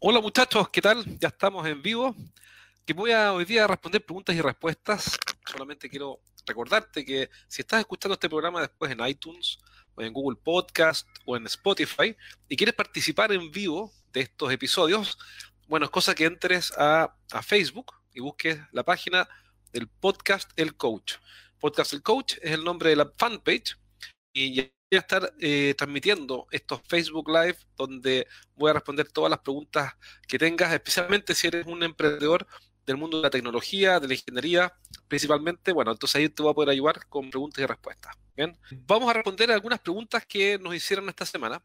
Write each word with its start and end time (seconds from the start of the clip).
Hola 0.00 0.20
muchachos, 0.20 0.68
¿qué 0.68 0.80
tal? 0.80 1.04
Ya 1.18 1.26
estamos 1.26 1.66
en 1.66 1.82
vivo. 1.82 2.14
Que 2.86 2.92
voy 2.92 3.10
a 3.10 3.32
hoy 3.32 3.44
día 3.44 3.64
a 3.64 3.66
responder 3.66 4.04
preguntas 4.04 4.36
y 4.36 4.40
respuestas. 4.40 5.18
Solamente 5.44 5.90
quiero 5.90 6.20
recordarte 6.46 7.04
que 7.04 7.28
si 7.48 7.62
estás 7.62 7.80
escuchando 7.80 8.14
este 8.14 8.28
programa 8.28 8.60
después 8.60 8.92
en 8.92 9.04
iTunes 9.04 9.58
o 9.96 10.02
en 10.02 10.12
Google 10.12 10.38
Podcast 10.40 11.08
o 11.26 11.36
en 11.36 11.46
Spotify 11.46 12.16
y 12.48 12.56
quieres 12.56 12.76
participar 12.76 13.32
en 13.32 13.50
vivo 13.50 13.92
de 14.12 14.20
estos 14.20 14.52
episodios, 14.52 15.18
bueno, 15.66 15.86
es 15.86 15.90
cosa 15.90 16.14
que 16.14 16.26
entres 16.26 16.72
a, 16.78 17.16
a 17.32 17.42
Facebook 17.42 17.92
y 18.14 18.20
busques 18.20 18.56
la 18.70 18.84
página 18.84 19.28
del 19.72 19.88
podcast 19.88 20.48
El 20.54 20.76
Coach. 20.76 21.14
Podcast 21.58 21.92
El 21.92 22.04
Coach 22.04 22.34
es 22.40 22.52
el 22.52 22.62
nombre 22.62 22.90
de 22.90 22.96
la 22.96 23.12
fanpage 23.16 23.76
y 24.32 24.54
ya 24.54 24.77
a 24.96 25.00
estar 25.00 25.34
eh, 25.40 25.74
transmitiendo 25.76 26.46
estos 26.50 26.80
Facebook 26.86 27.28
Live 27.28 27.58
donde 27.76 28.26
voy 28.54 28.70
a 28.70 28.74
responder 28.74 29.10
todas 29.12 29.30
las 29.30 29.40
preguntas 29.40 29.94
que 30.26 30.38
tengas, 30.38 30.72
especialmente 30.72 31.34
si 31.34 31.48
eres 31.48 31.66
un 31.66 31.82
emprendedor 31.82 32.46
del 32.86 32.96
mundo 32.96 33.18
de 33.18 33.24
la 33.24 33.30
tecnología, 33.30 34.00
de 34.00 34.08
la 34.08 34.14
ingeniería, 34.14 34.72
principalmente. 35.06 35.72
Bueno, 35.72 35.92
entonces 35.92 36.16
ahí 36.16 36.28
te 36.30 36.42
voy 36.42 36.52
a 36.52 36.54
poder 36.54 36.70
ayudar 36.70 37.06
con 37.08 37.28
preguntas 37.30 37.62
y 37.62 37.66
respuestas. 37.66 38.16
Bien, 38.34 38.56
vamos 38.86 39.10
a 39.10 39.12
responder 39.12 39.50
algunas 39.52 39.80
preguntas 39.80 40.24
que 40.24 40.58
nos 40.58 40.74
hicieron 40.74 41.08
esta 41.08 41.26
semana. 41.26 41.62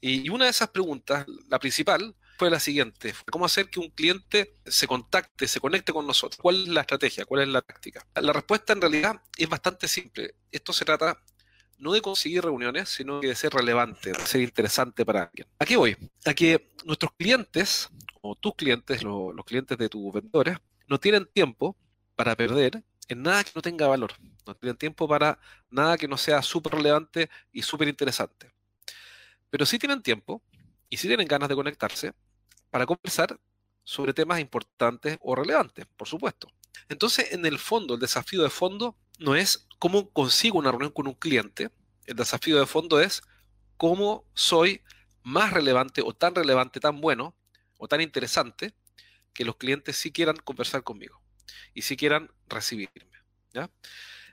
Y 0.00 0.28
una 0.30 0.44
de 0.44 0.50
esas 0.50 0.70
preguntas, 0.70 1.26
la 1.48 1.58
principal, 1.58 2.16
fue 2.38 2.48
la 2.48 2.58
siguiente: 2.58 3.14
¿Cómo 3.30 3.44
hacer 3.44 3.68
que 3.68 3.80
un 3.80 3.90
cliente 3.90 4.54
se 4.64 4.86
contacte, 4.86 5.46
se 5.46 5.60
conecte 5.60 5.92
con 5.92 6.06
nosotros? 6.06 6.38
¿Cuál 6.40 6.62
es 6.62 6.68
la 6.68 6.80
estrategia? 6.80 7.26
¿Cuál 7.26 7.42
es 7.42 7.48
la 7.48 7.60
táctica? 7.60 8.06
La 8.14 8.32
respuesta 8.32 8.72
en 8.72 8.80
realidad 8.80 9.20
es 9.36 9.48
bastante 9.48 9.88
simple. 9.88 10.36
Esto 10.50 10.72
se 10.72 10.84
trata 10.84 11.18
no 11.82 11.92
de 11.92 12.00
conseguir 12.00 12.44
reuniones, 12.44 12.88
sino 12.88 13.18
de 13.18 13.34
ser 13.34 13.52
relevante, 13.52 14.12
de 14.12 14.20
ser 14.24 14.40
interesante 14.40 15.04
para 15.04 15.24
alguien. 15.24 15.48
¿A 15.58 15.64
qué 15.64 15.76
voy? 15.76 15.96
A 16.24 16.32
que 16.32 16.70
nuestros 16.84 17.10
clientes, 17.18 17.88
o 18.20 18.36
tus 18.36 18.54
clientes, 18.54 19.02
los 19.02 19.44
clientes 19.44 19.76
de 19.76 19.88
tus 19.88 20.12
vendedores, 20.12 20.58
no 20.86 21.00
tienen 21.00 21.26
tiempo 21.26 21.76
para 22.14 22.36
perder 22.36 22.84
en 23.08 23.22
nada 23.22 23.42
que 23.42 23.50
no 23.56 23.62
tenga 23.62 23.88
valor. 23.88 24.12
No 24.46 24.54
tienen 24.54 24.76
tiempo 24.76 25.08
para 25.08 25.40
nada 25.70 25.98
que 25.98 26.06
no 26.06 26.16
sea 26.16 26.40
súper 26.40 26.74
relevante 26.74 27.28
y 27.50 27.62
súper 27.62 27.88
interesante. 27.88 28.52
Pero 29.50 29.66
sí 29.66 29.76
tienen 29.76 30.02
tiempo 30.02 30.40
y 30.88 30.98
sí 30.98 31.08
tienen 31.08 31.26
ganas 31.26 31.48
de 31.48 31.56
conectarse 31.56 32.12
para 32.70 32.86
conversar 32.86 33.40
sobre 33.82 34.14
temas 34.14 34.38
importantes 34.38 35.18
o 35.20 35.34
relevantes, 35.34 35.84
por 35.96 36.06
supuesto. 36.06 36.46
Entonces, 36.88 37.32
en 37.32 37.44
el 37.44 37.58
fondo, 37.58 37.94
el 37.94 38.00
desafío 38.00 38.44
de 38.44 38.50
fondo 38.50 38.96
no 39.22 39.34
es 39.34 39.68
cómo 39.78 40.10
consigo 40.10 40.58
una 40.58 40.70
reunión 40.70 40.92
con 40.92 41.06
un 41.06 41.14
cliente, 41.14 41.70
el 42.06 42.16
desafío 42.16 42.58
de 42.58 42.66
fondo 42.66 43.00
es 43.00 43.22
cómo 43.76 44.24
soy 44.34 44.82
más 45.22 45.52
relevante 45.52 46.02
o 46.02 46.12
tan 46.12 46.34
relevante, 46.34 46.80
tan 46.80 47.00
bueno 47.00 47.34
o 47.78 47.88
tan 47.88 48.00
interesante 48.00 48.74
que 49.32 49.44
los 49.44 49.56
clientes 49.56 49.96
sí 49.96 50.12
quieran 50.12 50.36
conversar 50.36 50.82
conmigo 50.82 51.20
y 51.74 51.82
sí 51.82 51.96
quieran 51.96 52.30
recibirme. 52.48 53.10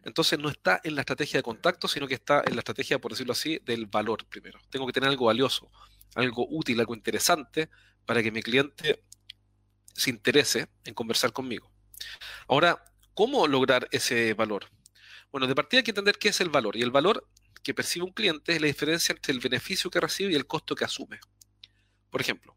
Entonces 0.04 0.40
no 0.40 0.50
está 0.50 0.80
en 0.84 0.96
la 0.96 1.02
estrategia 1.02 1.40
de 1.40 1.44
contacto, 1.44 1.88
sino 1.88 2.08
que 2.08 2.14
está 2.14 2.42
en 2.46 2.56
la 2.56 2.60
estrategia, 2.60 3.00
por 3.00 3.12
decirlo 3.12 3.34
así, 3.34 3.60
del 3.66 3.86
valor 3.86 4.26
primero. 4.26 4.60
Tengo 4.70 4.88
que 4.88 4.94
tener 4.94 5.10
algo 5.10 5.26
valioso, 5.26 5.70
algo 6.16 6.48
útil, 6.50 6.80
algo 6.80 6.96
interesante 6.96 7.70
para 8.06 8.24
que 8.24 8.32
mi 8.32 8.42
cliente 8.42 9.04
se 9.94 10.10
interese 10.10 10.70
en 10.86 10.94
conversar 10.94 11.34
conmigo. 11.34 11.70
Ahora, 12.48 12.84
¿cómo 13.14 13.48
lograr 13.48 13.88
ese 13.92 14.34
valor? 14.34 14.66
Bueno, 15.32 15.48
de 15.48 15.56
partida 15.56 15.80
hay 15.80 15.84
que 15.84 15.92
entender 15.92 16.18
qué 16.18 16.30
es 16.30 16.42
el 16.42 16.50
valor. 16.50 16.76
Y 16.76 16.82
el 16.82 16.92
valor 16.92 17.28
que 17.64 17.74
percibe 17.74 18.06
un 18.06 18.14
cliente 18.14 18.54
es 18.54 18.62
la 18.62 18.68
diferencia 18.68 19.14
entre 19.14 19.34
el 19.34 19.40
beneficio 19.40 19.90
que 19.90 20.00
recibe 20.00 20.32
y 20.32 20.36
el 20.36 20.48
costo 20.48 20.76
que 20.76 20.86
asume. 20.86 21.20
Por 22.10 22.22
ejemplo, 22.22 22.56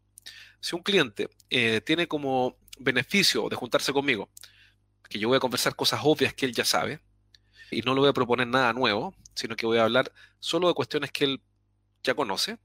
si 0.59 0.75
un 0.75 0.81
cliente 0.81 1.29
eh, 1.49 1.81
tiene 1.81 2.07
como 2.07 2.57
beneficio 2.79 3.47
de 3.49 3.55
juntarse 3.55 3.93
conmigo, 3.93 4.29
que 5.09 5.19
yo 5.19 5.27
voy 5.27 5.37
a 5.37 5.39
conversar 5.39 5.75
cosas 5.75 6.01
obvias 6.03 6.33
que 6.33 6.45
él 6.45 6.53
ya 6.53 6.65
sabe, 6.65 7.01
y 7.69 7.81
no 7.81 7.93
le 7.93 7.99
voy 7.99 8.09
a 8.09 8.13
proponer 8.13 8.47
nada 8.47 8.73
nuevo, 8.73 9.15
sino 9.35 9.55
que 9.55 9.65
voy 9.65 9.77
a 9.77 9.83
hablar 9.83 10.11
solo 10.39 10.67
de 10.67 10.73
cuestiones 10.73 11.11
que 11.11 11.25
él 11.25 11.41
ya 12.03 12.15
conoce, 12.15 12.57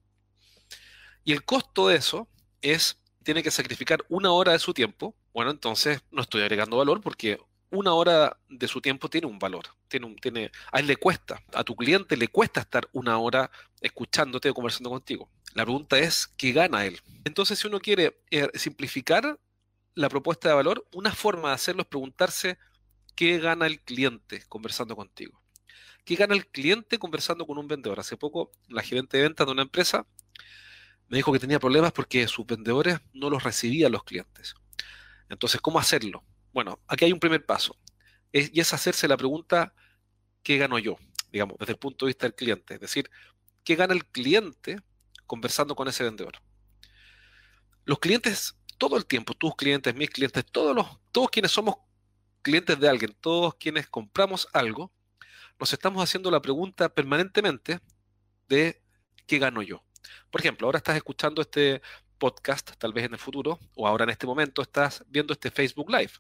y 1.25 1.33
el 1.33 1.45
costo 1.45 1.89
de 1.89 1.97
eso 1.97 2.29
es, 2.63 2.99
tiene 3.23 3.43
que 3.43 3.51
sacrificar 3.51 4.05
una 4.09 4.33
hora 4.33 4.53
de 4.53 4.59
su 4.59 4.73
tiempo, 4.73 5.15
bueno, 5.35 5.51
entonces 5.51 6.01
no 6.11 6.23
estoy 6.23 6.43
agregando 6.43 6.79
valor 6.79 7.01
porque 7.01 7.39
una 7.71 7.95
hora 7.95 8.39
de 8.49 8.69
su 8.69 8.81
tiempo 8.81 9.09
tiene 9.09 9.27
un 9.27 9.39
valor. 9.39 9.67
Tiene 9.89 10.51
a 10.73 10.81
él 10.81 10.87
le 10.87 10.97
cuesta, 10.97 11.43
a 11.55 11.65
tu 11.65 11.75
cliente 11.77 12.17
le 12.17 12.29
cuesta 12.29 12.61
estar 12.61 12.89
una 12.93 13.19
hora 13.19 13.51
escuchándote 13.81 14.51
o 14.51 14.55
conversando 14.55 14.91
contigo. 14.91 15.31
La 15.55 15.65
pregunta 15.65 15.99
es, 15.99 16.27
¿qué 16.37 16.53
gana 16.53 16.85
él? 16.85 17.01
Entonces, 17.25 17.59
si 17.59 17.67
uno 17.67 17.81
quiere 17.81 18.21
eh, 18.31 18.49
simplificar 18.55 19.39
la 19.95 20.09
propuesta 20.09 20.49
de 20.49 20.55
valor, 20.55 20.87
una 20.93 21.13
forma 21.13 21.49
de 21.49 21.55
hacerlo 21.55 21.83
es 21.83 21.89
preguntarse, 21.89 22.59
¿qué 23.15 23.39
gana 23.39 23.67
el 23.67 23.81
cliente 23.81 24.45
conversando 24.49 24.95
contigo? 24.95 25.41
¿Qué 26.05 26.15
gana 26.15 26.35
el 26.35 26.47
cliente 26.47 26.99
conversando 26.99 27.47
con 27.47 27.59
un 27.59 27.69
vendedor? 27.69 28.01
Hace 28.01 28.17
poco, 28.17 28.53
la 28.69 28.83
gerente 28.83 29.17
de 29.17 29.25
ventas 29.25 29.47
de 29.47 29.53
una 29.53 29.63
empresa 29.63 30.07
me 31.09 31.17
dijo 31.17 31.33
que 31.33 31.39
tenía 31.39 31.59
problemas 31.59 31.93
porque 31.93 32.29
sus 32.29 32.47
vendedores 32.47 33.01
no 33.13 33.31
los 33.31 33.43
recibían 33.43 33.93
los 33.93 34.05
clientes. 34.05 34.55
Entonces, 35.29 35.61
¿cómo 35.61 35.79
hacerlo? 35.79 36.23
Bueno, 36.53 36.81
aquí 36.87 37.05
hay 37.05 37.13
un 37.13 37.21
primer 37.21 37.45
paso. 37.45 37.77
y 38.33 38.61
es 38.61 38.75
hacerse 38.75 39.09
la 39.09 39.17
pregunta, 39.17 39.75
¿qué 40.43 40.59
gano 40.59 40.79
yo? 40.79 40.97
Digamos, 41.33 41.57
desde 41.59 41.73
el 41.73 41.79
punto 41.79 42.07
de 42.07 42.11
vista 42.11 42.27
del 42.27 42.35
cliente. 42.35 42.75
Es 42.75 42.81
decir, 42.81 43.11
¿qué 43.65 43.77
gana 43.77 43.95
el 43.95 44.07
cliente 44.07 44.81
conversando 45.27 45.75
con 45.75 45.89
ese 45.89 46.05
vendedor? 46.05 46.41
Los 47.85 47.99
clientes, 47.99 48.57
todo 48.77 48.97
el 48.97 49.07
tiempo, 49.07 49.35
tus 49.35 49.57
clientes, 49.57 49.95
mis 49.95 50.11
clientes, 50.11 50.45
todos, 50.47 50.75
los, 50.75 50.87
todos 51.13 51.31
quienes 51.31 51.53
somos 51.53 51.77
clientes 52.43 52.79
de 52.79 52.89
alguien, 52.89 53.17
todos 53.21 53.55
quienes 53.57 53.89
compramos 53.89 54.49
algo, 54.53 54.93
nos 55.59 55.73
estamos 55.73 56.03
haciendo 56.03 56.31
la 56.31 56.41
pregunta 56.41 56.89
permanentemente 56.89 57.81
de 58.49 58.83
¿qué 59.27 59.39
gano 59.39 59.63
yo? 59.63 59.85
Por 60.31 60.41
ejemplo, 60.41 60.67
ahora 60.67 60.79
estás 60.79 60.97
escuchando 60.97 61.43
este 61.43 61.83
podcast, 62.19 62.71
tal 62.79 62.93
vez 62.93 63.05
en 63.05 63.15
el 63.15 63.19
futuro, 63.19 63.59
o 63.75 63.87
ahora 63.87 64.05
en 64.05 64.11
este 64.11 64.27
momento 64.27 64.63
estás 64.63 65.05
viendo 65.09 65.33
este 65.33 65.51
Facebook 65.51 65.91
Live. 65.91 66.13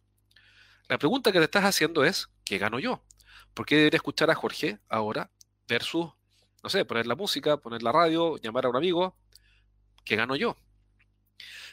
La 0.88 0.96
pregunta 0.96 1.32
que 1.32 1.38
te 1.38 1.44
estás 1.44 1.64
haciendo 1.64 2.02
es, 2.02 2.30
¿qué 2.44 2.56
gano 2.56 2.78
yo? 2.78 3.04
¿Por 3.52 3.66
qué 3.66 3.76
debería 3.76 3.98
escuchar 3.98 4.30
a 4.30 4.34
Jorge 4.34 4.78
ahora 4.88 5.30
versus, 5.68 6.12
no 6.62 6.70
sé, 6.70 6.86
poner 6.86 7.06
la 7.06 7.14
música, 7.14 7.58
poner 7.58 7.82
la 7.82 7.92
radio, 7.92 8.38
llamar 8.38 8.64
a 8.64 8.70
un 8.70 8.76
amigo? 8.76 9.14
¿Qué 10.02 10.16
gano 10.16 10.34
yo? 10.34 10.56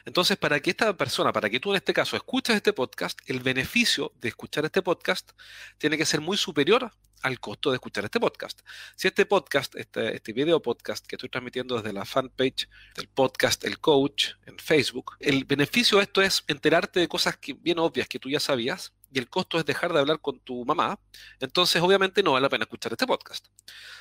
Entonces, 0.04 0.38
para 0.38 0.59
que 0.59 0.72
esta 0.72 0.98
persona, 0.98 1.31
para 1.31 1.50
que 1.50 1.62
tú 1.62 1.72
en 1.72 1.78
este 1.78 1.94
caso 1.94 2.18
escuches 2.18 2.58
este 2.58 2.74
podcast, 2.74 3.18
el 3.25 3.40
beneficio 3.40 4.12
de 4.20 4.28
escuchar 4.28 4.66
este 4.66 4.81
podcast 4.81 5.31
tiene 5.78 5.98
que 5.98 6.06
ser 6.06 6.20
muy 6.20 6.36
superior 6.36 6.92
al 7.22 7.40
costo 7.40 7.72
de 7.72 7.78
escuchar 7.78 8.04
este 8.04 8.20
podcast. 8.20 8.59
Si 8.98 9.08
este 9.08 9.25
podcast, 9.25 9.75
este, 9.75 10.14
este 10.14 10.34
video 10.34 10.62
podcast 10.62 11.08
que 11.08 11.16
estoy 11.16 11.30
transmitiendo 11.30 11.78
desde 11.78 11.94
la 11.94 12.04
fanpage 12.04 12.68
del 12.96 13.08
podcast 13.08 13.64
El 13.64 13.80
Coach 13.80 14.34
en 14.46 14.59
Facebook, 14.59 15.16
el 15.22 15.46
beneficio 15.46 15.98
de 15.98 16.04
esto 16.04 16.22
es 16.22 16.44
enterarte 16.48 17.00
de 17.00 17.08
cosas 17.08 17.38
que, 17.38 17.54
bien 17.54 17.80
obvias 17.80 18.08
que 18.08 18.20
tú 18.20 18.30
ya 18.30 18.40
sabías 18.40 18.94
y 19.12 19.20
el 19.20 19.30
costo 19.30 19.58
es 19.58 19.66
dejar 19.66 19.94
de 19.94 20.00
hablar 20.00 20.20
con 20.20 20.40
tu 20.40 20.66
mamá, 20.66 21.00
entonces 21.40 21.82
obviamente 21.82 22.24
no 22.24 22.34
vale 22.34 22.44
la 22.44 22.50
pena 22.50 22.64
escuchar 22.64 22.92
este 22.92 23.08
podcast. 23.08 23.48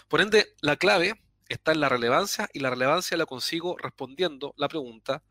Por 0.09 0.21
ende, 0.21 0.55
la 0.61 0.77
clave 0.77 1.21
está 1.49 1.73
en 1.73 1.81
la 1.81 1.89
relevancia 1.89 2.49
y 2.53 2.61
la 2.61 2.71
relevancia 2.71 3.17
la 3.17 3.27
consigo 3.27 3.77
respondiendo 3.79 4.55
la 4.57 4.69
pregunta, 4.69 5.23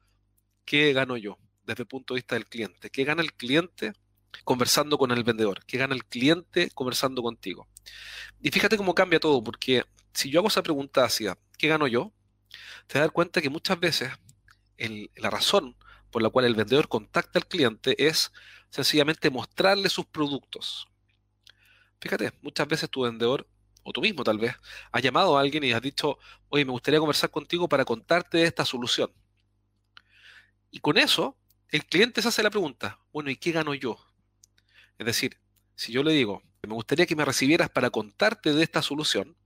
¿qué 0.65 0.93
gano 0.93 1.17
yo? 1.17 1.37
Desde 1.63 1.83
el 1.83 1.87
punto 1.87 2.13
de 2.13 2.19
vista 2.19 2.35
del 2.35 2.45
cliente. 2.45 2.89
¿Qué 2.89 3.03
gana 3.03 3.21
el 3.21 3.33
cliente 3.33 3.93
conversando 4.43 4.97
con 4.97 5.11
el 5.11 5.23
vendedor? 5.23 5.65
¿Qué 5.65 5.77
gana 5.77 5.95
el 5.95 6.05
cliente 6.05 6.69
conversando 6.73 7.21
contigo? 7.21 7.67
Y 8.41 8.49
fíjate 8.49 8.77
cómo 8.77 8.95
cambia 8.95 9.19
todo, 9.19 9.43
porque 9.43 9.83
si 10.13 10.29
yo 10.29 10.39
hago 10.39 10.47
esa 10.47 10.63
pregunta 10.63 11.03
hacia 11.03 11.37
¿qué 11.57 11.67
gano 11.67 11.87
yo? 11.87 12.11
Te 12.87 12.99
das 12.99 13.11
cuenta 13.11 13.41
que 13.41 13.49
muchas 13.49 13.79
veces 13.79 14.11
la 15.15 15.29
razón 15.29 15.75
por 16.11 16.21
la 16.21 16.29
cual 16.29 16.45
el 16.45 16.55
vendedor 16.55 16.87
contacta 16.87 17.39
al 17.39 17.47
cliente 17.47 18.07
es 18.07 18.31
sencillamente 18.73 19.29
mostrarle 19.29 19.87
sus 19.87 20.07
productos. 20.07 20.87
Fíjate, 22.01 22.33
muchas 22.41 22.67
veces 22.67 22.89
tu 22.89 23.01
vendedor, 23.01 23.47
o 23.83 23.93
tú 23.93 24.01
mismo 24.01 24.23
tal 24.23 24.39
vez, 24.39 24.55
ha 24.91 24.99
llamado 24.99 25.37
a 25.37 25.41
alguien 25.41 25.63
y 25.63 25.73
has 25.73 25.81
dicho, 25.81 26.17
oye, 26.49 26.65
me 26.65 26.71
gustaría 26.71 26.99
conversar 26.99 27.29
contigo 27.29 27.69
para 27.69 27.85
contarte 27.85 28.39
de 28.39 28.45
esta 28.45 28.65
solución. 28.65 29.13
Y 30.71 30.79
con 30.79 30.97
eso, 30.97 31.37
el 31.69 31.85
cliente 31.85 32.23
se 32.23 32.29
hace 32.29 32.41
la 32.41 32.49
pregunta, 32.49 32.99
bueno, 33.11 33.29
¿y 33.29 33.35
qué 33.35 33.51
gano 33.51 33.75
yo? 33.75 33.99
Es 34.97 35.05
decir, 35.05 35.37
si 35.75 35.91
yo 35.91 36.01
le 36.01 36.11
digo, 36.11 36.41
me 36.63 36.73
gustaría 36.73 37.05
que 37.05 37.15
me 37.15 37.25
recibieras 37.25 37.69
para 37.69 37.91
contarte 37.91 38.53
de 38.53 38.63
esta 38.63 38.81
solución, 38.81 39.37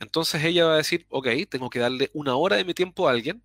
entonces 0.00 0.42
ella 0.42 0.66
va 0.66 0.74
a 0.74 0.78
decir, 0.78 1.06
ok, 1.08 1.28
tengo 1.48 1.70
que 1.70 1.78
darle 1.78 2.10
una 2.14 2.34
hora 2.34 2.56
de 2.56 2.64
mi 2.64 2.74
tiempo 2.74 3.06
a 3.06 3.12
alguien, 3.12 3.44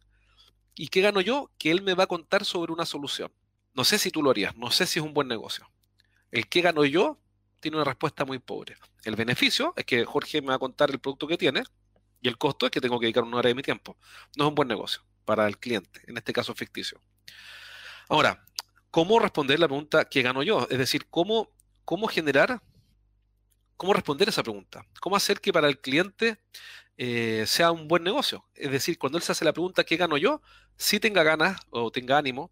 ¿y 0.74 0.88
qué 0.88 1.02
gano 1.02 1.22
yo? 1.22 1.52
Que 1.60 1.70
él 1.70 1.84
me 1.84 1.94
va 1.94 2.06
a 2.06 2.08
contar 2.08 2.44
sobre 2.44 2.74
una 2.74 2.88
solución. 2.88 3.32
No 3.76 3.84
sé 3.84 4.00
si 4.00 4.10
tú 4.10 4.24
lo 4.24 4.32
harías, 4.32 4.56
no 4.56 4.72
sé 4.72 4.88
si 4.88 5.00
es 5.00 5.06
un 5.06 5.14
buen 5.14 5.28
negocio. 5.28 5.70
El 6.32 6.48
qué 6.48 6.62
gano 6.62 6.86
yo 6.86 7.20
tiene 7.60 7.78
una 7.78 7.84
respuesta 7.84 8.26
muy 8.26 8.40
pobre. 8.40 8.78
El 9.04 9.16
beneficio 9.16 9.74
es 9.76 9.86
que 9.86 10.06
Jorge 10.06 10.42
me 10.42 10.50
va 10.50 10.56
a 10.56 10.60
contar 10.60 10.90
el 10.90 11.00
producto 11.00 11.28
que 11.28 11.38
tiene 11.38 11.64
y 12.22 12.28
el 12.28 12.38
costo 12.38 12.66
es 12.66 12.72
que 12.72 12.82
tengo 12.82 13.00
que 13.00 13.06
dedicar 13.06 13.24
una 13.24 13.38
hora 13.38 13.50
de 13.50 13.56
mi 13.56 13.62
tiempo. 13.62 13.98
No 14.38 14.46
es 14.46 14.50
un 14.50 14.56
buen 14.56 14.68
negocio. 14.68 15.02
para 15.26 15.48
el 15.48 15.58
cliente, 15.58 16.02
en 16.06 16.18
este 16.18 16.32
caso 16.32 16.54
ficticio. 16.54 17.02
Ahora, 18.08 18.46
¿cómo 18.92 19.18
responder 19.18 19.60
la 19.60 19.68
pregunta 19.68 20.06
¿qué 20.06 20.22
gano 20.22 20.44
yo? 20.44 20.68
Es 20.70 20.78
decir, 20.78 21.08
¿cómo, 21.10 21.52
cómo 21.84 22.08
generar, 22.08 22.62
cómo 23.76 23.94
responder 23.94 24.30
esa 24.30 24.44
pregunta? 24.44 24.86
¿Cómo 25.02 25.16
hacer 25.16 25.42
que 25.42 25.52
para 25.52 25.68
el 25.68 25.82
cliente 25.82 26.38
eh, 26.98 27.44
sea 27.48 27.72
un 27.72 27.88
buen 27.88 28.04
negocio? 28.04 28.46
Es 28.54 28.70
decir, 28.70 29.00
cuando 29.00 29.18
él 29.18 29.24
se 29.24 29.32
hace 29.32 29.44
la 29.44 29.54
pregunta 29.54 29.84
¿qué 29.84 29.98
gano 29.98 30.16
yo? 30.18 30.44
Sí 30.78 31.00
tenga 31.00 31.24
ganas 31.24 31.60
o 31.72 31.90
tenga 31.90 32.20
ánimo 32.20 32.52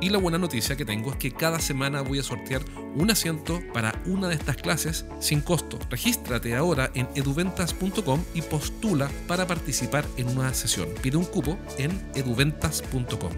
Y 0.00 0.10
la 0.10 0.18
buena 0.18 0.38
noticia 0.38 0.76
que 0.76 0.84
tengo 0.84 1.10
es 1.10 1.16
que 1.16 1.32
cada 1.32 1.58
semana 1.58 2.02
voy 2.02 2.18
a 2.18 2.22
sortear 2.22 2.62
un 2.94 3.10
asiento 3.10 3.60
para 3.72 4.00
una 4.06 4.28
de 4.28 4.34
estas 4.34 4.56
clases 4.56 5.06
sin 5.20 5.40
costo. 5.40 5.78
Regístrate 5.90 6.54
ahora 6.54 6.90
en 6.94 7.08
eduventas.com 7.14 8.24
y 8.34 8.42
postula 8.42 9.10
para 9.26 9.46
participar 9.46 10.04
en 10.16 10.28
una 10.28 10.54
sesión. 10.54 10.88
Pide 11.02 11.16
un 11.16 11.24
cupo 11.24 11.58
en 11.78 11.90
eduventas.com. 12.14 13.32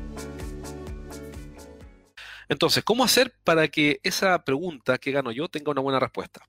Entonces, 2.48 2.82
¿cómo 2.82 3.04
hacer 3.04 3.32
para 3.44 3.68
que 3.68 4.00
esa 4.02 4.42
pregunta 4.44 4.98
que 4.98 5.12
gano 5.12 5.30
yo 5.30 5.48
tenga 5.48 5.70
una 5.70 5.80
buena 5.80 6.00
respuesta? 6.00 6.40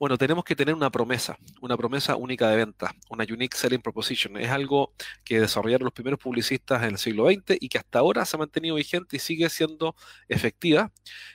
Bueno, 0.00 0.16
tenemos 0.16 0.44
que 0.44 0.56
tener 0.56 0.74
una 0.74 0.88
promesa, 0.88 1.38
una 1.60 1.76
promesa 1.76 2.16
única 2.16 2.48
de 2.48 2.56
venta, 2.56 2.94
una 3.10 3.26
Unique 3.30 3.54
Selling 3.54 3.82
Proposition. 3.82 4.38
Es 4.38 4.48
algo 4.48 4.94
que 5.24 5.40
desarrollaron 5.40 5.84
los 5.84 5.92
primeros 5.92 6.18
publicistas 6.18 6.82
en 6.84 6.92
el 6.92 6.96
siglo 6.98 7.26
XX 7.26 7.58
y 7.60 7.68
que 7.68 7.76
hasta 7.76 7.98
ahora 7.98 8.24
se 8.24 8.34
ha 8.34 8.38
mantenido 8.38 8.76
vigente 8.76 9.16
y 9.16 9.18
sigue 9.18 9.50
siendo 9.50 9.94
efectiva. 10.26 10.90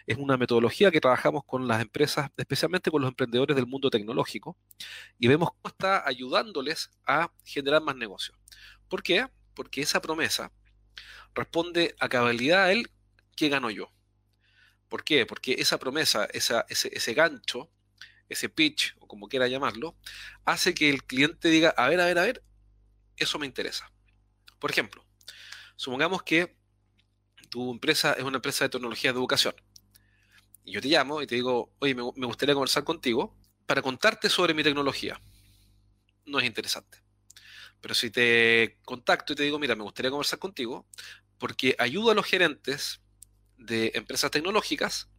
Es 0.08 0.18
una 0.18 0.36
metodología 0.36 0.90
que 0.90 1.00
trabajamos 1.00 1.44
con 1.46 1.68
las 1.68 1.80
empresas, 1.80 2.32
especialmente 2.38 2.90
con 2.90 3.04
los 3.04 3.10
emprendedores 3.10 3.56
del 3.56 3.68
mundo 3.68 3.92
tecnológico, 3.92 4.58
y 5.20 5.28
vemos 5.28 5.50
cómo 5.52 5.68
está 5.68 6.08
ayudándoles 6.08 6.90
a 7.06 7.32
generar 7.44 7.84
más 7.84 7.96
negocios. 7.96 8.36
¿Por 8.88 9.04
qué? 9.04 9.28
Porque 9.54 9.82
esa 9.82 10.02
promesa 10.02 10.52
responde 11.36 11.96
a 12.00 12.10
cabalidad 12.10 12.64
a 12.64 12.72
él, 12.72 12.90
¿qué 13.36 13.48
gano 13.50 13.70
yo? 13.70 13.92
¿Por 14.90 15.04
qué? 15.04 15.28
Porque 15.28 15.54
esa 15.60 15.78
promesa, 15.78 16.26
ese, 16.34 16.64
ese 16.68 17.14
gancho, 17.14 17.70
ese 18.30 18.50
pitch, 18.50 18.96
o 19.00 19.08
como 19.08 19.28
quiera 19.28 19.48
llamarlo, 19.48 19.96
hace 20.46 20.74
que 20.74 20.90
el 20.90 21.04
cliente 21.04 21.50
diga, 21.50 21.70
a 21.70 21.90
ver, 21.90 22.00
a 22.02 22.06
ver, 22.06 22.20
a 22.20 22.24
ver, 22.24 22.44
eso 23.18 23.40
me 23.40 23.46
interesa. 23.46 23.92
Por 24.60 24.72
ejemplo, 24.72 25.06
supongamos 25.76 26.24
que 26.24 26.56
tu 27.50 27.72
empresa 27.72 28.14
es 28.14 28.24
una 28.24 28.38
empresa 28.38 28.66
de 28.66 28.70
tecnología 28.70 29.14
de 29.14 29.20
educación. 29.20 29.56
Y 30.64 30.74
yo 30.74 30.82
te 30.82 30.88
llamo 30.88 31.22
y 31.22 31.28
te 31.28 31.36
digo, 31.36 31.72
oye, 31.80 31.94
me, 31.94 32.02
gustaría 32.02 32.56
conversar 32.56 32.84
contigo 32.84 33.36
para 33.66 33.82
contarte 33.82 34.30
sobre 34.30 34.54
mi 34.54 34.64
tecnología. 34.64 35.20
No 36.26 36.40
es 36.40 36.46
interesante. 36.46 37.04
Pero 37.82 37.94
si 37.94 38.10
te 38.10 38.80
contacto 38.84 39.34
y 39.34 39.36
te 39.36 39.44
digo, 39.44 39.60
mira, 39.60 39.76
me 39.76 39.84
gustaría 39.84 40.10
conversar 40.10 40.40
contigo 40.40 40.88
porque 41.38 41.76
ayuda 41.78 42.14
a 42.14 42.16
los 42.16 42.26
gerentes 42.26 43.02
de 43.58 43.92
empresas 43.94 44.32
tecnológicas 44.32 45.10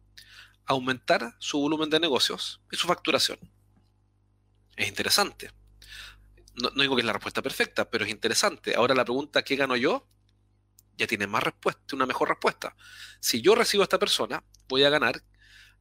aumentar 0.67 1.35
su 1.39 1.59
volumen 1.59 1.89
de 1.89 1.99
negocios 1.99 2.61
y 2.71 2.75
su 2.75 2.87
facturación. 2.87 3.39
Es 4.75 4.87
interesante. 4.87 5.51
No, 6.55 6.69
digo 6.71 6.95
que 6.95 7.01
es 7.01 7.05
la 7.05 7.13
respuesta 7.13 7.41
perfecta, 7.41 7.89
pero 7.89 8.05
es 8.05 8.11
interesante. 8.11 8.75
Ahora 8.75 8.93
la 8.93 9.05
pregunta, 9.05 9.43
¿qué 9.43 9.55
gano 9.55 9.75
yo? 9.75 10.07
Ya 10.97 11.07
tiene 11.07 11.27
más 11.27 11.43
respuesta, 11.43 11.95
una 11.95 12.05
mejor 12.05 12.29
respuesta. 12.29 12.75
Si 13.19 13.41
yo 13.41 13.55
recibo 13.55 13.83
a 13.83 13.85
esta 13.85 13.99
persona, 13.99 14.43
voy 14.67 14.83
a 14.83 14.89
ganar 14.89 15.23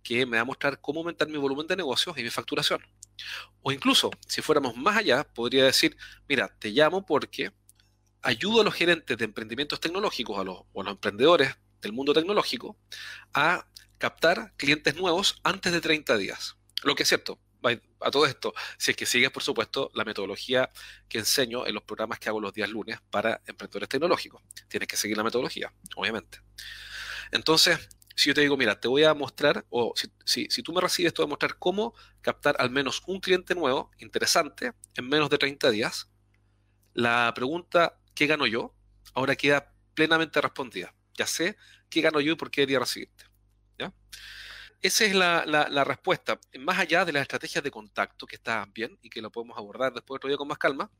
que 0.03 0.25
me 0.25 0.37
va 0.37 0.43
a 0.43 0.45
mostrar 0.45 0.81
cómo 0.81 1.01
aumentar 1.01 1.29
mi 1.29 1.37
volumen 1.39 1.67
de 1.67 1.77
negocios 1.77 2.17
y 2.17 2.23
mi 2.23 2.31
facturación. 2.31 2.81
O 3.63 3.73
incluso, 3.73 4.11
si 4.29 4.41
fuéramos 4.41 4.77
más 4.77 4.97
allá, 4.97 5.25
podría 5.25 5.65
decir, 5.65 5.97
mira, 6.29 6.55
te 6.59 6.71
llamo 6.71 7.05
porque 7.05 7.53
ayudo 8.23 8.61
a 8.61 8.65
los 8.65 8.75
gerentes 8.75 9.17
de 9.17 9.25
emprendimientos 9.25 9.81
tecnológicos, 9.81 10.39
a 10.39 10.45
los, 10.45 10.63
o 10.73 10.81
a 10.81 10.85
los 10.85 10.93
emprendedores 10.93 11.57
del 11.81 11.93
mundo 11.93 12.13
tecnológico, 12.13 12.77
a 13.35 13.67
captar 13.99 14.55
clientes 14.57 14.97
nuevos 14.97 15.41
antes 15.45 15.73
de 15.73 15.81
30 15.81 16.17
días. 16.17 16.57
Lo 16.83 16.95
que 16.95 17.03
es 17.05 17.09
cierto, 17.09 17.41
a 18.01 18.11
todo 18.11 18.27
esto, 18.27 18.55
si 18.79 18.93
es 18.93 18.97
que 18.97 19.07
sigues, 19.07 19.31
por 19.31 19.43
supuesto, 19.43 19.91
la 19.95 20.05
metodología 20.05 20.71
que 21.09 21.19
enseño 21.19 21.67
en 21.67 21.75
los 21.75 21.83
programas 21.83 22.19
que 22.19 22.29
hago 22.29 22.41
los 22.41 22.53
días 22.53 22.71
lunes 22.71 22.99
para 23.11 23.43
emprendedores 23.47 23.89
tecnológicos. 23.89 24.43
Tienes 24.69 24.87
que 24.89 24.97
seguir 24.97 25.17
la 25.17 25.25
metodología, 25.25 25.73
obviamente. 25.97 26.41
Entonces, 27.33 27.89
si 28.15 28.29
yo 28.29 28.35
te 28.35 28.41
digo, 28.41 28.57
mira, 28.57 28.79
te 28.81 28.89
voy 28.89 29.05
a 29.05 29.15
mostrar, 29.15 29.67
o 29.69 29.93
si, 30.25 30.47
si, 30.49 30.63
tú 30.63 30.73
me 30.73 30.81
recibes, 30.81 31.13
te 31.13 31.23
voy 31.23 31.29
a 31.29 31.31
mostrar 31.31 31.59
cómo 31.59 31.95
captar 32.21 32.57
al 32.59 32.71
menos 32.71 33.03
un 33.07 33.21
cliente 33.21 33.55
nuevo, 33.55 33.91
interesante, 33.99 34.73
en 34.95 35.09
menos 35.09 35.29
de 35.29 35.39
30 35.39 35.71
días, 35.71 36.09
la 36.95 37.33
pregunta, 37.35 37.99
¿qué 38.15 38.27
gano 38.27 38.47
yo? 38.47 38.75
Ahora 39.13 39.37
queda 39.37 39.75
plenamente 39.95 40.41
respondida. 40.41 40.95
Ya 41.15 41.27
sé 41.27 41.57
qué 41.91 42.01
gano 42.01 42.21
yo 42.21 42.33
y 42.33 42.37
por 42.37 42.51
qué 42.51 42.63
debería 42.63 42.79
recibirte. 42.79 43.26
Esa 44.83 45.05
es 45.05 45.15
la, 45.15 45.85
respuesta. 45.85 46.39
Más 46.61 46.79
allá 46.79 47.05
de 47.05 47.13
las 47.13 47.23
estrategias 47.23 47.65
de 47.65 47.71
contacto, 47.71 48.27
que 48.27 48.37
están 48.37 48.73
bien 48.73 48.99
y 49.03 49.11
que 49.11 49.21
lo 49.21 49.31
podemos 49.31 49.57
abordar 49.59 49.93
después 49.93 50.17
otro 50.17 50.29
día 50.29 50.37
con 50.37 50.49
más 50.49 50.59
calma, 50.59 50.91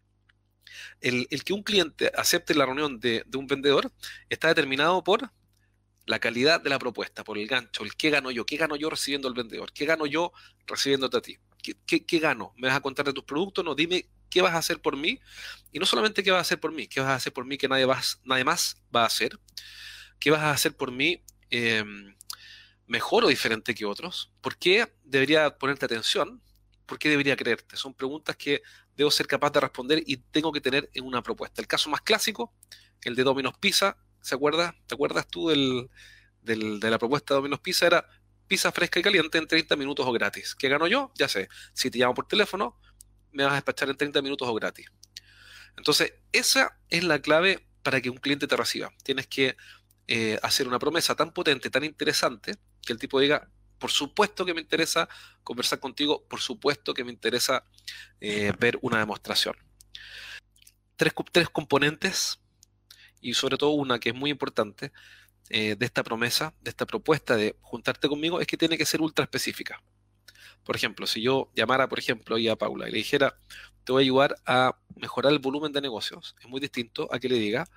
el, 1.01 1.29
que 1.45 1.53
un 1.53 1.63
cliente 1.63 2.11
acepte 2.15 2.55
la 2.55 2.67
reunión 2.67 2.99
de, 2.99 3.25
un 3.35 3.47
vendedor 3.47 3.93
está 4.29 4.49
determinado 4.49 5.05
por 5.05 5.31
la 6.07 6.19
calidad 6.19 6.61
de 6.61 6.71
la 6.71 6.79
propuesta, 6.79 7.25
por 7.25 7.39
el 7.39 7.47
gancho, 7.47 7.85
el 7.85 7.95
qué 7.97 8.11
gano 8.11 8.31
yo, 8.31 8.47
qué 8.47 8.57
gano 8.57 8.77
yo 8.77 8.91
recibiendo 8.91 9.29
al 9.29 9.35
vendedor, 9.35 9.73
qué 9.73 9.87
gano 9.87 10.07
yo 10.07 10.33
recibiéndote 10.67 11.17
a 11.17 11.21
ti, 11.21 11.39
qué, 11.87 12.19
gano, 12.19 12.55
me 12.57 12.69
vas 12.69 12.77
a 12.77 12.81
contar 12.81 13.07
de 13.07 13.13
tus 13.13 13.25
productos, 13.25 13.65
no, 13.65 13.75
dime 13.75 14.09
qué 14.31 14.41
vas 14.41 14.55
a 14.55 14.59
hacer 14.59 14.81
por 14.81 14.97
mí, 14.97 15.19
y 15.73 15.79
no 15.79 15.87
solamente 15.87 16.23
qué 16.23 16.31
vas 16.31 16.39
a 16.39 16.43
hacer 16.43 16.61
por 16.61 16.73
mí, 16.73 16.87
qué 16.87 17.01
vas 17.01 17.11
a 17.11 17.15
hacer 17.17 17.33
por 17.33 17.45
mí 17.45 17.59
que 17.59 17.69
nadie, 17.69 17.87
nadie 18.25 18.45
más 18.45 18.81
va 18.95 19.03
a 19.03 19.07
hacer, 19.07 19.39
qué 20.21 20.31
vas 20.31 20.43
a 20.43 20.53
hacer 20.53 20.77
por 20.77 20.93
mí 20.93 21.23
em, 21.51 22.15
mejor 22.87 23.25
o 23.25 23.29
diferente 23.29 23.75
que 23.75 23.85
otros? 23.85 24.33
¿Por 24.41 24.57
qué 24.57 24.93
debería 25.05 25.59
ponerte 25.59 25.85
atención? 25.87 26.43
¿Por 26.87 26.99
qué 26.99 27.09
debería 27.09 27.37
creerte? 27.37 27.77
Son 27.77 27.95
preguntas 27.95 28.37
que 28.37 28.63
debo 28.97 29.11
ser 29.11 29.27
capaz 29.27 29.51
de 29.51 29.61
responder 29.61 30.03
y 30.07 30.19
tengo 30.19 30.53
que 30.53 30.61
tener 30.61 30.89
en 30.95 31.05
una 31.05 31.23
propuesta. 31.23 31.61
El 31.61 31.67
caso 31.67 31.91
más 31.91 32.01
clásico, 32.01 32.55
el 33.03 33.15
de 33.15 33.25
Domino's 33.25 33.59
Pizza, 33.59 33.97
¿se 34.21 34.35
acuerda? 34.35 34.75
¿Te 34.87 34.95
acuerdas 34.95 35.27
tú 35.29 35.49
del, 35.49 35.89
de 36.43 36.91
la 36.91 36.99
propuesta 36.99 37.35
de 37.35 37.37
Domino's 37.39 37.61
Pizza? 37.61 37.87
Era 37.87 38.07
pizza 38.47 38.71
fresca 38.71 39.01
y 39.01 39.03
caliente 39.03 39.39
en 39.39 39.47
30 39.47 39.77
minutos 39.77 40.07
o 40.07 40.13
gratis. 40.13 40.55
¿Qué 40.55 40.69
gano 40.69 40.87
yo? 40.87 41.13
Ya 41.17 41.29
sé. 41.29 41.49
Si 41.73 41.91
te 41.91 41.99
llamo 41.99 42.15
por 42.15 42.29
teléfono, 42.29 42.79
me 43.33 43.45
vas 43.45 43.53
a 43.53 43.57
despachar 43.57 43.89
en 43.91 43.97
30 43.97 44.23
minutos 44.23 44.49
o 44.49 44.55
gratis. 44.55 44.87
Entonces, 45.77 46.15
esa 46.33 46.79
es 46.89 47.05
la 47.05 47.21
clave 47.21 47.67
para 47.83 48.01
que 48.01 48.11
un 48.11 48.17
cliente 48.17 48.47
te 48.47 48.57
reciba. 48.57 48.93
Tienes 49.03 49.27
que 49.27 49.57
eh, 50.09 50.39
hacer 50.43 50.69
una 50.69 50.79
promesa 50.79 51.15
tan 51.15 51.33
potente, 51.33 51.71
tan 51.71 51.85
interesante, 51.85 52.55
que 52.87 52.95
el 52.95 52.99
tipo 52.99 53.21
diga, 53.21 53.51
por 53.79 53.91
supuesto 53.91 54.45
que 54.45 54.55
me 54.55 54.61
interesa 54.61 55.09
conversar 55.43 55.81
contigo, 55.81 56.25
por 56.29 56.41
supuesto 56.41 56.95
que 56.95 57.05
me 57.05 57.13
interesa 57.13 57.65
eh, 58.21 58.53
ver 58.59 58.79
una 58.83 58.99
demostración. 58.99 59.57
Tres, 60.97 61.13
tres, 61.31 61.51
componentes 61.51 62.41
y 63.21 63.35
sobre 63.35 63.59
todo 63.59 63.71
una 63.71 63.99
que 63.99 64.11
es 64.11 64.15
muy 64.15 64.31
importante 64.31 64.93
eh, 65.51 65.77
de 65.77 65.87
esta 65.87 66.03
promesa, 66.03 66.55
de 66.63 66.71
esta 66.71 66.87
propuesta 66.87 67.37
de 67.37 67.57
juntarte 67.61 68.09
conmigo, 68.09 68.41
es 68.41 68.47
que 68.47 68.57
tiene 68.57 68.79
que 68.79 68.87
ser 68.87 69.03
ultra 69.03 69.25
específica. 69.25 69.83
Por 70.65 70.75
ejemplo, 70.75 71.07
si 71.07 71.23
yo 71.23 71.51
llamara, 71.55 71.89
por 71.89 71.99
ejemplo, 71.99 72.37
a 72.51 72.57
Paula 72.57 72.89
y 72.89 72.93
le 72.93 72.99
dijera, 72.99 73.39
te 73.85 73.93
voy 73.93 74.03
a 74.03 74.05
ayudar 74.05 74.37
a 74.47 74.77
mejorar 74.97 75.33
el 75.33 75.39
volumen 75.39 75.73
de 75.73 75.81
negocios, 75.81 76.35
es 76.41 76.49
muy 76.49 76.61
distinto 76.61 77.09
a 77.13 77.21
que 77.21 77.29
le 77.29 77.37
diga, 77.37 77.69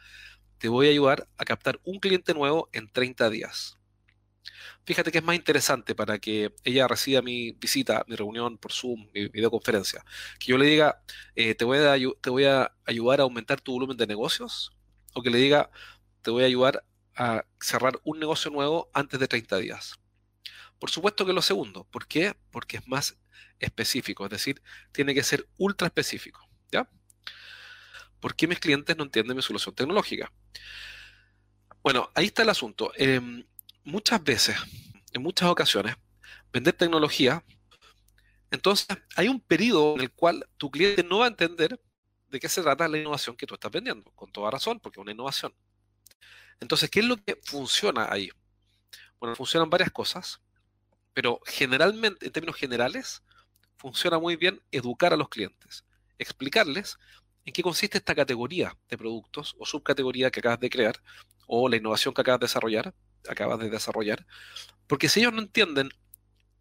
te 0.58 0.70
voy 0.70 0.88
a 0.88 0.90
ayudar 0.90 1.28
a 1.38 1.46
captar 1.46 1.80
un 1.84 2.00
cliente 2.00 2.34
nuevo 2.34 2.70
en 2.74 2.92
30 2.92 3.30
días. 3.30 3.79
Fíjate 4.86 5.12
que 5.12 5.20
es 5.20 5.24
más 5.24 5.36
interesante 5.36 5.96
para 5.96 6.20
que 6.20 6.54
ella 6.64 6.88
reciba 6.88 7.22
mi 7.22 7.52
visita, 7.54 8.04
mi 8.08 8.16
reunión 8.16 8.58
por 8.58 8.72
Zoom, 8.72 9.08
mi 9.14 9.28
videoconferencia. 9.28 10.04
Que 10.40 10.52
yo 10.52 10.58
le 10.58 10.66
diga, 10.66 11.02
eh, 11.36 11.56
te, 11.56 11.66
voy 11.66 11.80
a, 11.80 11.96
te 12.22 12.30
voy 12.30 12.46
a 12.46 12.72
ayudar 12.86 13.20
a 13.20 13.24
aumentar 13.24 13.62
tu 13.62 13.74
volumen 13.74 13.98
de 13.98 14.08
negocios. 14.08 14.72
O 15.14 15.22
que 15.22 15.30
le 15.30 15.38
diga, 15.38 15.70
te 16.22 16.32
voy 16.32 16.44
a 16.44 16.48
ayudar 16.48 16.86
a 17.16 17.46
cerrar 17.60 18.00
un 18.04 18.20
negocio 18.20 18.52
nuevo 18.52 18.90
antes 18.94 19.20
de 19.20 19.28
30 19.28 19.58
días. 19.58 20.00
Por 20.80 20.90
supuesto 20.90 21.26
que 21.26 21.34
lo 21.34 21.42
segundo. 21.42 21.86
¿Por 21.86 22.08
qué? 22.08 22.36
Porque 22.52 22.78
es 22.78 22.88
más 22.88 23.18
específico. 23.60 24.26
Es 24.26 24.32
decir, 24.32 24.62
tiene 24.92 25.14
que 25.14 25.24
ser 25.24 25.48
ultra 25.58 25.88
específico. 25.88 26.48
¿Ya? 26.72 26.90
¿Por 28.20 28.36
qué 28.36 28.48
mis 28.48 28.60
clientes 28.60 28.96
no 28.98 29.04
entienden 29.04 29.36
mi 29.36 29.42
solución 29.42 29.76
tecnológica? 29.76 30.32
Bueno, 31.82 32.12
ahí 32.16 32.26
está 32.26 32.44
el 32.44 32.50
asunto. 32.50 32.92
Em, 32.96 33.46
muchas 33.84 34.24
veces, 34.24 34.58
en 35.14 35.22
muchas 35.22 35.50
ocasiones, 35.50 35.96
vender 36.52 36.74
tecnología, 36.74 37.44
entonces 38.52 38.88
hay 39.16 39.28
un 39.28 39.40
periodo 39.40 39.96
en 39.96 40.02
el 40.02 40.12
cual 40.12 40.48
tu 40.58 40.72
cliente 40.72 41.04
no 41.04 41.20
va 41.20 41.26
a 41.26 41.30
entender 41.30 41.80
de 42.30 42.40
qué 42.40 42.50
se 42.50 42.62
trata 42.62 42.88
la 42.88 42.98
innovación 42.98 43.36
que 43.36 43.46
tú 43.46 43.56
estás 43.56 43.72
vendiendo, 43.72 44.12
con 44.12 44.32
toda 44.32 44.52
razón, 44.52 44.80
porque 44.80 45.00
es 45.00 45.02
una 45.02 45.12
innovación. 45.12 45.54
Entonces, 46.60 46.90
¿qué 46.90 47.00
es 47.00 47.06
lo 47.06 47.18
que 47.18 47.40
funciona 47.44 48.12
ahí? 48.12 48.30
Bueno, 49.20 49.36
funcionan 49.36 49.70
varias 49.70 49.92
cosas, 49.92 50.42
pero 51.14 51.40
generalmente, 51.46 52.26
en 52.26 52.32
términos 52.32 52.56
generales, 52.56 53.24
funciona 53.78 54.20
muy 54.20 54.36
bien 54.36 54.62
educar 54.72 55.14
a 55.14 55.18
los 55.18 55.30
clientes, 55.30 55.86
explicarles 56.18 56.98
en 57.46 57.54
qué 57.54 57.64
consiste 57.64 57.98
esta 57.98 58.14
categoría 58.14 58.78
de 58.90 58.98
productos 58.98 59.56
o 59.58 59.66
subcategoría 59.66 60.30
que 60.32 60.40
acabas 60.40 60.60
de 60.60 60.70
crear 60.70 61.02
o 61.48 61.68
la 61.70 61.78
innovación 61.78 62.14
que 62.14 62.22
acabas 62.22 62.42
de 62.42 62.46
desarrollar, 62.46 62.94
acabas 63.28 63.60
de 63.60 63.70
desarrollar, 63.70 64.26
porque 64.88 65.10
si 65.10 65.20
ellos 65.20 65.34
no 65.34 65.42
entienden 65.42 65.90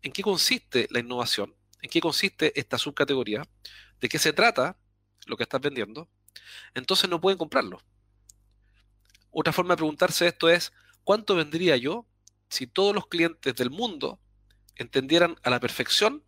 en 0.02 0.12
qué 0.12 0.22
consiste 0.22 0.86
la 0.90 1.00
innovación, 1.00 1.54
en 1.82 1.90
qué 1.90 2.00
consiste 2.00 2.58
esta 2.58 2.78
subcategoría, 2.78 3.42
de 4.00 4.08
qué 4.08 4.18
se 4.18 4.32
trata 4.32 4.76
lo 5.26 5.36
que 5.36 5.42
estás 5.44 5.60
vendiendo, 5.60 6.08
entonces 6.74 7.08
no 7.08 7.20
pueden 7.20 7.38
comprarlo. 7.38 7.80
Otra 9.30 9.52
forma 9.52 9.74
de 9.74 9.78
preguntarse 9.78 10.26
esto 10.26 10.48
es, 10.48 10.72
¿cuánto 11.04 11.36
vendría 11.36 11.76
yo 11.76 12.06
si 12.48 12.66
todos 12.66 12.94
los 12.94 13.06
clientes 13.06 13.54
del 13.54 13.70
mundo 13.70 14.20
entendieran 14.76 15.36
a 15.42 15.50
la 15.50 15.60
perfección 15.60 16.24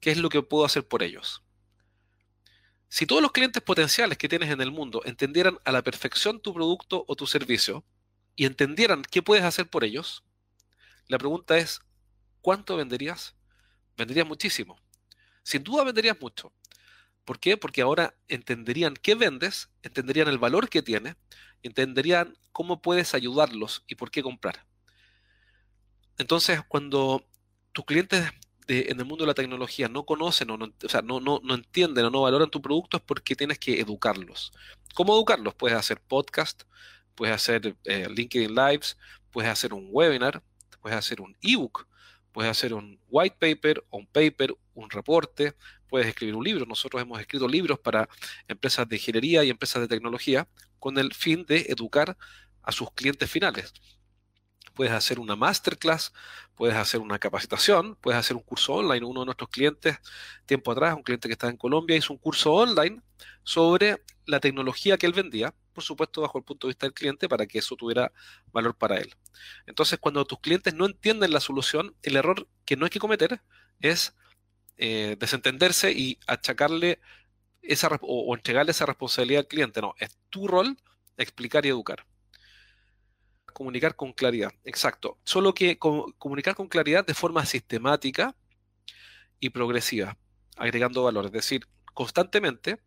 qué 0.00 0.10
es 0.10 0.18
lo 0.18 0.28
que 0.28 0.42
puedo 0.42 0.64
hacer 0.64 0.86
por 0.86 1.02
ellos? 1.02 1.42
Si 2.88 3.06
todos 3.06 3.20
los 3.20 3.32
clientes 3.32 3.62
potenciales 3.62 4.16
que 4.16 4.28
tienes 4.28 4.50
en 4.50 4.60
el 4.60 4.70
mundo 4.70 5.02
entendieran 5.04 5.58
a 5.64 5.72
la 5.72 5.82
perfección 5.82 6.40
tu 6.40 6.54
producto 6.54 7.04
o 7.08 7.16
tu 7.16 7.26
servicio 7.26 7.84
y 8.36 8.44
entendieran 8.44 9.02
qué 9.02 9.22
puedes 9.22 9.44
hacer 9.44 9.68
por 9.68 9.82
ellos, 9.82 10.22
la 11.08 11.18
pregunta 11.18 11.56
es, 11.56 11.80
¿cuánto 12.42 12.76
venderías? 12.76 13.34
Venderías 13.96 14.26
muchísimo. 14.26 14.78
Sin 15.42 15.64
duda 15.64 15.84
venderías 15.84 16.20
mucho. 16.20 16.52
¿Por 17.24 17.40
qué? 17.40 17.56
Porque 17.56 17.82
ahora 17.82 18.14
entenderían 18.28 18.94
qué 18.94 19.14
vendes, 19.14 19.70
entenderían 19.82 20.28
el 20.28 20.38
valor 20.38 20.68
que 20.68 20.82
tiene, 20.82 21.16
entenderían 21.62 22.36
cómo 22.52 22.80
puedes 22.82 23.14
ayudarlos 23.14 23.82
y 23.88 23.96
por 23.96 24.10
qué 24.10 24.22
comprar. 24.22 24.64
Entonces, 26.18 26.60
cuando 26.68 27.26
tus 27.72 27.84
clientes 27.84 28.30
en 28.68 28.98
el 28.98 29.04
mundo 29.04 29.24
de 29.24 29.28
la 29.28 29.34
tecnología 29.34 29.88
no 29.88 30.04
conocen 30.04 30.50
o 30.50 30.56
no, 30.56 30.72
o 30.84 30.88
sea, 30.88 31.02
no, 31.02 31.20
no, 31.20 31.40
no, 31.42 31.54
entienden 31.54 32.06
o 32.06 32.10
no 32.10 32.22
valoran 32.22 32.50
tu 32.50 32.60
producto 32.60 32.96
es 32.96 33.02
porque 33.02 33.36
tienes 33.36 33.58
que 33.58 33.80
educarlos. 33.80 34.52
¿Cómo 34.94 35.14
educarlos? 35.14 35.54
Puedes 35.54 35.78
hacer 35.78 36.00
podcast, 36.00 36.64
puedes 37.16 37.34
hacer 37.34 37.76
eh, 37.84 38.06
LinkedIn 38.08 38.54
Lives, 38.54 38.96
puedes 39.30 39.50
hacer 39.50 39.74
un 39.74 39.88
webinar, 39.90 40.42
puedes 40.80 40.96
hacer 40.96 41.20
un 41.20 41.36
ebook, 41.42 41.88
puedes 42.30 42.50
hacer 42.50 42.74
un 42.74 43.00
white 43.08 43.36
paper 43.40 43.82
un 43.90 44.06
paper, 44.06 44.54
un 44.74 44.90
reporte, 44.90 45.54
puedes 45.88 46.06
escribir 46.06 46.36
un 46.36 46.44
libro. 46.44 46.66
Nosotros 46.66 47.02
hemos 47.02 47.18
escrito 47.20 47.48
libros 47.48 47.78
para 47.78 48.08
empresas 48.46 48.88
de 48.88 48.96
ingeniería 48.96 49.42
y 49.42 49.50
empresas 49.50 49.82
de 49.82 49.88
tecnología 49.88 50.46
con 50.78 50.98
el 50.98 51.14
fin 51.14 51.44
de 51.46 51.66
educar 51.68 52.16
a 52.62 52.72
sus 52.72 52.92
clientes 52.92 53.30
finales. 53.30 53.72
Puedes 54.74 54.92
hacer 54.92 55.18
una 55.18 55.36
masterclass, 55.36 56.12
puedes 56.54 56.76
hacer 56.76 57.00
una 57.00 57.18
capacitación, 57.18 57.96
puedes 57.96 58.18
hacer 58.18 58.36
un 58.36 58.42
curso 58.42 58.74
online. 58.74 59.06
Uno 59.06 59.20
de 59.20 59.26
nuestros 59.26 59.48
clientes, 59.48 59.96
tiempo 60.44 60.72
atrás, 60.72 60.94
un 60.94 61.02
cliente 61.02 61.28
que 61.28 61.32
está 61.32 61.48
en 61.48 61.56
Colombia, 61.56 61.96
hizo 61.96 62.12
un 62.12 62.18
curso 62.18 62.52
online 62.52 63.00
sobre 63.42 64.02
la 64.26 64.40
tecnología 64.40 64.98
que 64.98 65.06
él 65.06 65.14
vendía, 65.14 65.54
por 65.76 65.84
supuesto 65.84 66.22
bajo 66.22 66.38
el 66.38 66.44
punto 66.44 66.66
de 66.66 66.70
vista 66.70 66.86
del 66.86 66.94
cliente, 66.94 67.28
para 67.28 67.44
que 67.44 67.58
eso 67.58 67.76
tuviera 67.76 68.10
valor 68.50 68.74
para 68.74 68.96
él. 68.96 69.14
Entonces, 69.66 69.98
cuando 69.98 70.24
tus 70.24 70.40
clientes 70.40 70.72
no 70.72 70.86
entienden 70.86 71.32
la 71.32 71.40
solución, 71.40 71.94
el 72.02 72.16
error 72.16 72.48
que 72.64 72.76
no 72.76 72.86
hay 72.86 72.90
que 72.90 72.98
cometer 72.98 73.42
es 73.80 74.16
eh, 74.78 75.16
desentenderse 75.20 75.92
y 75.92 76.18
achacarle 76.26 76.98
esa 77.60 77.90
o, 78.00 78.34
entregarle 78.34 78.70
esa 78.70 78.86
responsabilidad 78.86 79.40
al 79.40 79.48
cliente. 79.48 79.82
No, 79.82 79.94
es 79.98 80.16
tu 80.30 80.48
rol 80.48 80.78
explicar 81.18 81.66
y 81.66 81.68
educar. 81.68 82.06
Comunicar 83.52 83.96
con 83.96 84.14
claridad, 84.14 84.52
exacto. 84.64 85.18
Solo 85.24 85.52
que 85.52 85.78
comunicar 85.78 86.54
con 86.54 86.68
claridad 86.68 87.04
de 87.04 87.12
forma 87.12 87.44
sistemática 87.44 88.34
y 89.40 89.50
progresiva, 89.50 90.16
agregando 90.56 91.02
valor. 91.02 91.26
Es 91.26 91.32
decir, 91.32 91.68
constantemente, 91.92 92.78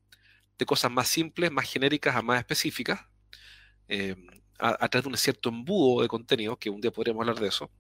de 0.59 0.65
cosas 0.65 0.91
más 0.91 1.07
simples, 1.07 1.51
más 1.51 1.67
genéricas 1.67 2.15
a 2.15 2.21
más 2.21 2.39
específicas, 2.39 2.99
eh, 3.87 4.15
a, 4.59 4.87
través 4.89 5.05
de 5.05 5.09
un 5.09 5.17
cierto 5.17 5.49
embudo 5.49 6.01
de 6.01 6.09
contenido, 6.09 6.57
que 6.57 6.69
un 6.69 6.81
día 6.81 6.91
podríamos 6.91 7.21
hablar 7.21 7.39
de 7.41 7.47
eso, 7.47 7.71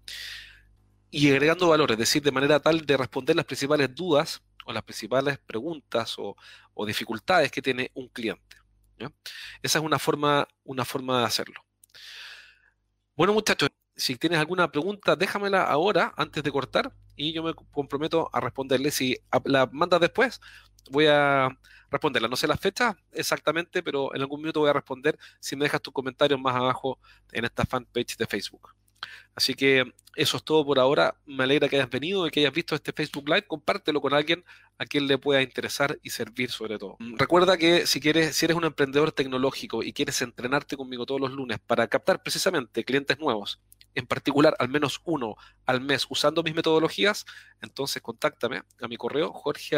y 1.11 1.29
agregando 1.29 1.67
valor, 1.67 1.91
es 1.91 1.97
decir, 1.97 2.23
de 2.23 2.31
manera 2.31 2.59
tal 2.59 2.85
de 2.85 2.97
responder 2.97 3.35
las 3.35 3.45
principales 3.45 3.93
dudas 3.93 4.41
o 4.65 4.71
las 4.71 4.83
principales 4.83 5.37
preguntas 5.39 6.15
o, 6.17 6.35
dificultades 6.87 7.51
que 7.51 7.61
tiene 7.61 7.91
un 7.93 8.07
cliente. 8.07 8.55
Esa 9.61 9.79
es 9.79 9.85
una 9.85 9.99
forma, 9.99 10.47
una 10.63 10.85
forma 10.85 11.19
de 11.19 11.25
hacerlo. 11.25 11.61
Bueno, 13.17 13.33
muchachos, 13.33 13.69
si 13.97 14.15
tienes 14.15 14.39
alguna 14.39 14.71
pregunta, 14.71 15.17
déjamela 15.17 15.63
ahora, 15.63 16.13
antes 16.15 16.41
de 16.41 16.51
cortar, 16.51 16.93
y 17.17 17.33
yo 17.33 17.43
me 17.43 17.53
comprometo 17.53 18.29
a 18.31 18.39
responderle. 18.39 18.91
Si 18.91 19.17
la 19.43 19.67
mandas 19.73 19.99
después, 19.99 20.39
voy 20.89 21.07
a 21.07 21.49
responderla. 21.89 22.27
No 22.27 22.35
sé 22.35 22.47
la 22.47 22.57
fecha 22.57 22.95
exactamente, 23.11 23.81
pero 23.83 24.13
en 24.13 24.21
algún 24.21 24.41
minuto 24.41 24.59
voy 24.59 24.69
a 24.69 24.73
responder 24.73 25.17
si 25.39 25.55
me 25.55 25.65
dejas 25.65 25.81
tus 25.81 25.93
comentarios 25.93 26.39
más 26.39 26.55
abajo 26.55 26.99
en 27.31 27.45
esta 27.45 27.65
fanpage 27.65 28.17
de 28.17 28.27
Facebook. 28.27 28.69
Así 29.35 29.53
que 29.53 29.93
eso 30.15 30.37
es 30.37 30.43
todo 30.43 30.65
por 30.65 30.79
ahora. 30.79 31.15
Me 31.25 31.43
alegra 31.43 31.69
que 31.69 31.77
hayas 31.77 31.89
venido 31.89 32.27
y 32.27 32.31
que 32.31 32.41
hayas 32.41 32.53
visto 32.53 32.75
este 32.75 32.91
Facebook 32.91 33.27
Live. 33.27 33.47
Compártelo 33.47 34.01
con 34.01 34.13
alguien 34.13 34.43
a 34.77 34.85
quien 34.85 35.07
le 35.07 35.17
pueda 35.17 35.41
interesar 35.41 35.97
y 36.03 36.09
servir 36.09 36.51
sobre 36.51 36.77
todo. 36.77 36.97
Mm, 36.99 37.17
recuerda 37.17 37.57
que 37.57 37.87
si 37.87 37.99
quieres, 37.99 38.35
si 38.35 38.45
eres 38.45 38.57
un 38.57 38.65
emprendedor 38.65 39.11
tecnológico 39.11 39.83
y 39.83 39.93
quieres 39.93 40.21
entrenarte 40.21 40.75
conmigo 40.75 41.05
todos 41.05 41.21
los 41.21 41.31
lunes 41.31 41.59
para 41.65 41.87
captar 41.87 42.21
precisamente 42.21 42.83
clientes 42.83 43.17
nuevos, 43.19 43.61
en 43.95 44.07
particular 44.07 44.55
al 44.59 44.69
menos 44.69 45.01
uno 45.05 45.35
al 45.65 45.81
mes 45.81 46.05
usando 46.09 46.43
mis 46.43 46.55
metodologías, 46.55 47.25
entonces 47.61 48.01
contáctame 48.01 48.63
a 48.81 48.87
mi 48.87 48.97
correo 48.97 49.31
jorge 49.31 49.77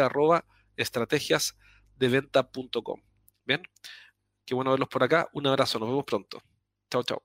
Bien, 3.44 3.62
qué 4.46 4.54
bueno 4.54 4.70
verlos 4.72 4.88
por 4.88 5.02
acá. 5.04 5.28
Un 5.34 5.46
abrazo, 5.48 5.78
nos 5.78 5.88
vemos 5.88 6.04
pronto. 6.04 6.42
Chao, 6.90 7.02
chao. 7.04 7.24